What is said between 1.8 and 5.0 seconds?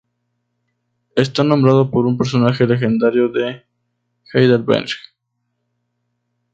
por un personaje legendario de Heidelberg.